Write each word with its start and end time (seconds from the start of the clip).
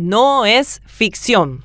no 0.00 0.46
es 0.46 0.80
ficción. 0.86 1.62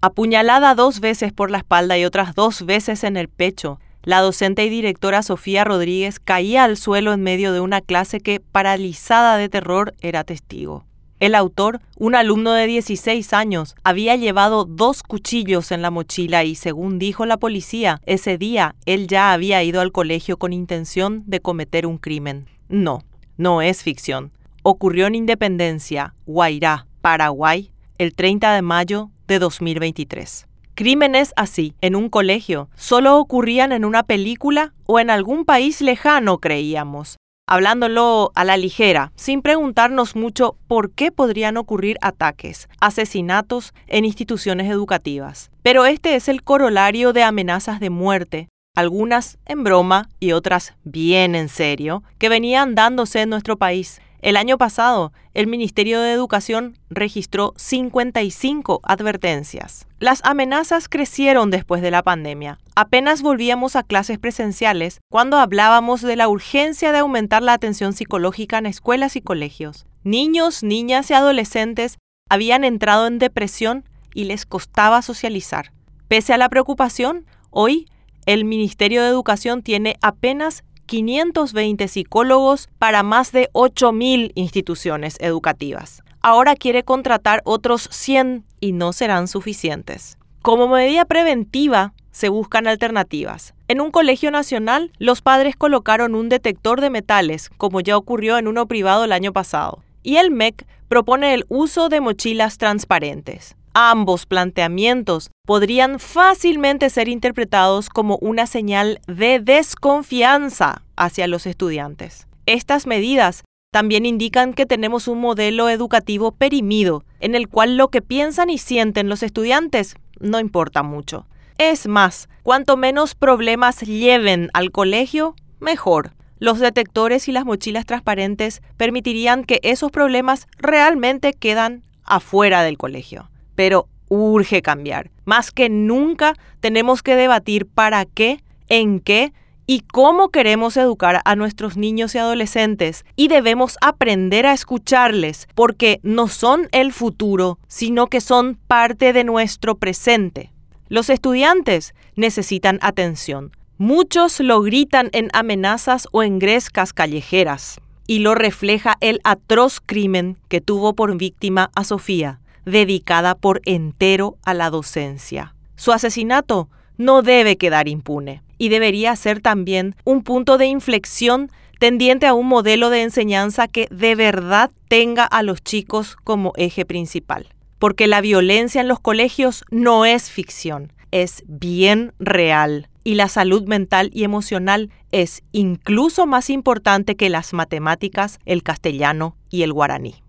Apuñalada 0.00 0.74
dos 0.74 1.00
veces 1.00 1.34
por 1.34 1.50
la 1.50 1.58
espalda 1.58 1.98
y 1.98 2.06
otras 2.06 2.34
dos 2.34 2.64
veces 2.64 3.04
en 3.04 3.18
el 3.18 3.28
pecho, 3.28 3.78
la 4.02 4.20
docente 4.20 4.64
y 4.64 4.70
directora 4.70 5.22
Sofía 5.22 5.64
Rodríguez 5.64 6.18
caía 6.18 6.64
al 6.64 6.78
suelo 6.78 7.12
en 7.12 7.22
medio 7.22 7.52
de 7.52 7.60
una 7.60 7.82
clase 7.82 8.20
que, 8.20 8.40
paralizada 8.40 9.36
de 9.36 9.50
terror, 9.50 9.94
era 10.00 10.24
testigo. 10.24 10.86
El 11.20 11.34
autor, 11.34 11.80
un 11.96 12.14
alumno 12.14 12.52
de 12.52 12.66
16 12.66 13.34
años, 13.34 13.74
había 13.84 14.16
llevado 14.16 14.64
dos 14.64 15.02
cuchillos 15.02 15.70
en 15.70 15.82
la 15.82 15.90
mochila 15.90 16.42
y, 16.44 16.54
según 16.54 16.98
dijo 16.98 17.26
la 17.26 17.36
policía, 17.36 18.00
ese 18.06 18.38
día 18.38 18.74
él 18.86 19.08
ya 19.08 19.32
había 19.32 19.62
ido 19.62 19.82
al 19.82 19.92
colegio 19.92 20.38
con 20.38 20.54
intención 20.54 21.22
de 21.26 21.40
cometer 21.40 21.86
un 21.86 21.98
crimen. 21.98 22.46
No, 22.68 23.04
no 23.36 23.60
es 23.60 23.82
ficción. 23.82 24.32
Ocurrió 24.62 25.06
en 25.06 25.14
Independencia, 25.14 26.14
Guairá, 26.26 26.86
Paraguay, 27.00 27.70
el 27.98 28.14
30 28.14 28.54
de 28.54 28.62
mayo 28.62 29.10
de 29.26 29.38
2023. 29.38 30.46
Crímenes 30.74 31.32
así, 31.36 31.74
en 31.80 31.94
un 31.94 32.08
colegio, 32.08 32.68
solo 32.74 33.16
ocurrían 33.18 33.70
en 33.72 33.84
una 33.84 34.02
película 34.02 34.74
o 34.86 34.98
en 34.98 35.08
algún 35.10 35.44
país 35.44 35.80
lejano, 35.80 36.38
creíamos, 36.38 37.16
hablándolo 37.46 38.32
a 38.34 38.44
la 38.44 38.56
ligera, 38.56 39.12
sin 39.14 39.40
preguntarnos 39.40 40.16
mucho 40.16 40.56
por 40.66 40.90
qué 40.90 41.12
podrían 41.12 41.56
ocurrir 41.56 41.96
ataques, 42.00 42.68
asesinatos 42.80 43.72
en 43.86 44.04
instituciones 44.04 44.70
educativas. 44.70 45.50
Pero 45.62 45.86
este 45.86 46.16
es 46.16 46.28
el 46.28 46.42
corolario 46.42 47.12
de 47.12 47.22
amenazas 47.22 47.78
de 47.78 47.90
muerte, 47.90 48.48
algunas 48.74 49.38
en 49.46 49.62
broma 49.62 50.08
y 50.18 50.32
otras 50.32 50.74
bien 50.82 51.36
en 51.36 51.48
serio, 51.48 52.02
que 52.18 52.28
venían 52.28 52.74
dándose 52.74 53.22
en 53.22 53.30
nuestro 53.30 53.56
país. 53.56 54.00
El 54.24 54.38
año 54.38 54.56
pasado, 54.56 55.12
el 55.34 55.46
Ministerio 55.46 56.00
de 56.00 56.10
Educación 56.10 56.78
registró 56.88 57.52
55 57.56 58.80
advertencias. 58.82 59.86
Las 59.98 60.24
amenazas 60.24 60.88
crecieron 60.88 61.50
después 61.50 61.82
de 61.82 61.90
la 61.90 62.02
pandemia. 62.02 62.58
Apenas 62.74 63.20
volvíamos 63.20 63.76
a 63.76 63.82
clases 63.82 64.18
presenciales 64.18 65.00
cuando 65.10 65.36
hablábamos 65.36 66.00
de 66.00 66.16
la 66.16 66.28
urgencia 66.28 66.90
de 66.90 67.00
aumentar 67.00 67.42
la 67.42 67.52
atención 67.52 67.92
psicológica 67.92 68.56
en 68.56 68.64
escuelas 68.64 69.14
y 69.16 69.20
colegios. 69.20 69.84
Niños, 70.04 70.62
niñas 70.62 71.10
y 71.10 71.12
adolescentes 71.12 71.98
habían 72.30 72.64
entrado 72.64 73.06
en 73.06 73.18
depresión 73.18 73.86
y 74.14 74.24
les 74.24 74.46
costaba 74.46 75.02
socializar. 75.02 75.70
Pese 76.08 76.32
a 76.32 76.38
la 76.38 76.48
preocupación, 76.48 77.26
hoy 77.50 77.90
el 78.24 78.46
Ministerio 78.46 79.02
de 79.02 79.08
Educación 79.10 79.60
tiene 79.60 79.98
apenas 80.00 80.64
520 80.86 81.88
psicólogos 81.88 82.68
para 82.78 83.02
más 83.02 83.32
de 83.32 83.48
8.000 83.52 84.32
instituciones 84.34 85.16
educativas. 85.20 86.02
Ahora 86.20 86.56
quiere 86.56 86.84
contratar 86.84 87.42
otros 87.44 87.88
100 87.90 88.44
y 88.60 88.72
no 88.72 88.92
serán 88.92 89.28
suficientes. 89.28 90.18
Como 90.40 90.68
medida 90.68 91.04
preventiva, 91.04 91.92
se 92.10 92.28
buscan 92.28 92.66
alternativas. 92.66 93.54
En 93.66 93.80
un 93.80 93.90
colegio 93.90 94.30
nacional, 94.30 94.92
los 94.98 95.20
padres 95.20 95.56
colocaron 95.56 96.14
un 96.14 96.28
detector 96.28 96.80
de 96.80 96.90
metales, 96.90 97.50
como 97.56 97.80
ya 97.80 97.96
ocurrió 97.96 98.38
en 98.38 98.46
uno 98.46 98.66
privado 98.66 99.04
el 99.04 99.12
año 99.12 99.32
pasado. 99.32 99.82
Y 100.02 100.16
el 100.16 100.30
MEC 100.30 100.66
propone 100.88 101.34
el 101.34 101.44
uso 101.48 101.88
de 101.88 102.00
mochilas 102.00 102.56
transparentes. 102.56 103.56
Ambos 103.76 104.24
planteamientos 104.26 105.32
podrían 105.44 105.98
fácilmente 105.98 106.90
ser 106.90 107.08
interpretados 107.08 107.88
como 107.88 108.18
una 108.18 108.46
señal 108.46 109.00
de 109.08 109.40
desconfianza 109.40 110.82
hacia 110.94 111.26
los 111.26 111.44
estudiantes. 111.44 112.28
Estas 112.46 112.86
medidas 112.86 113.42
también 113.72 114.06
indican 114.06 114.54
que 114.54 114.64
tenemos 114.64 115.08
un 115.08 115.20
modelo 115.20 115.68
educativo 115.68 116.30
perimido, 116.30 117.04
en 117.18 117.34
el 117.34 117.48
cual 117.48 117.76
lo 117.76 117.88
que 117.88 118.00
piensan 118.00 118.48
y 118.48 118.58
sienten 118.58 119.08
los 119.08 119.24
estudiantes 119.24 119.96
no 120.20 120.38
importa 120.38 120.84
mucho. 120.84 121.26
Es 121.58 121.88
más, 121.88 122.28
cuanto 122.44 122.76
menos 122.76 123.16
problemas 123.16 123.80
lleven 123.80 124.50
al 124.54 124.70
colegio, 124.70 125.34
mejor. 125.58 126.12
Los 126.38 126.60
detectores 126.60 127.26
y 127.26 127.32
las 127.32 127.44
mochilas 127.44 127.86
transparentes 127.86 128.62
permitirían 128.76 129.42
que 129.42 129.58
esos 129.64 129.90
problemas 129.90 130.46
realmente 130.58 131.32
quedan 131.32 131.82
afuera 132.04 132.62
del 132.62 132.78
colegio 132.78 133.28
pero 133.54 133.88
urge 134.08 134.62
cambiar. 134.62 135.10
Más 135.24 135.50
que 135.50 135.68
nunca 135.68 136.34
tenemos 136.60 137.02
que 137.02 137.16
debatir 137.16 137.66
para 137.66 138.04
qué, 138.04 138.42
en 138.68 139.00
qué 139.00 139.32
y 139.66 139.80
cómo 139.80 140.28
queremos 140.28 140.76
educar 140.76 141.22
a 141.24 141.36
nuestros 141.36 141.76
niños 141.76 142.14
y 142.14 142.18
adolescentes 142.18 143.04
y 143.16 143.28
debemos 143.28 143.76
aprender 143.80 144.46
a 144.46 144.52
escucharles 144.52 145.48
porque 145.54 146.00
no 146.02 146.28
son 146.28 146.68
el 146.72 146.92
futuro, 146.92 147.58
sino 147.66 148.08
que 148.08 148.20
son 148.20 148.58
parte 148.66 149.12
de 149.12 149.24
nuestro 149.24 149.76
presente. 149.76 150.52
Los 150.88 151.08
estudiantes 151.08 151.94
necesitan 152.14 152.78
atención. 152.82 153.52
Muchos 153.78 154.38
lo 154.38 154.60
gritan 154.60 155.08
en 155.12 155.30
amenazas 155.32 156.06
o 156.12 156.22
en 156.22 156.38
grescas 156.38 156.92
callejeras 156.92 157.80
y 158.06 158.18
lo 158.18 158.34
refleja 158.34 158.96
el 159.00 159.20
atroz 159.24 159.80
crimen 159.80 160.36
que 160.48 160.60
tuvo 160.60 160.94
por 160.94 161.16
víctima 161.16 161.70
a 161.74 161.84
Sofía 161.84 162.38
dedicada 162.64 163.34
por 163.34 163.60
entero 163.64 164.36
a 164.44 164.54
la 164.54 164.70
docencia. 164.70 165.54
Su 165.76 165.92
asesinato 165.92 166.68
no 166.96 167.22
debe 167.22 167.56
quedar 167.56 167.88
impune 167.88 168.42
y 168.58 168.68
debería 168.68 169.16
ser 169.16 169.40
también 169.40 169.96
un 170.04 170.22
punto 170.22 170.58
de 170.58 170.66
inflexión 170.66 171.50
tendiente 171.78 172.26
a 172.26 172.34
un 172.34 172.46
modelo 172.46 172.90
de 172.90 173.02
enseñanza 173.02 173.68
que 173.68 173.88
de 173.90 174.14
verdad 174.14 174.70
tenga 174.88 175.24
a 175.24 175.42
los 175.42 175.62
chicos 175.62 176.16
como 176.24 176.52
eje 176.56 176.84
principal. 176.84 177.48
Porque 177.78 178.06
la 178.06 178.20
violencia 178.20 178.80
en 178.80 178.88
los 178.88 179.00
colegios 179.00 179.64
no 179.70 180.06
es 180.06 180.30
ficción, 180.30 180.92
es 181.10 181.42
bien 181.46 182.12
real. 182.18 182.88
Y 183.02 183.16
la 183.16 183.28
salud 183.28 183.64
mental 183.64 184.10
y 184.14 184.24
emocional 184.24 184.90
es 185.12 185.42
incluso 185.52 186.24
más 186.24 186.48
importante 186.48 187.16
que 187.16 187.28
las 187.28 187.52
matemáticas, 187.52 188.38
el 188.46 188.62
castellano 188.62 189.36
y 189.50 189.62
el 189.62 189.74
guaraní. 189.74 190.23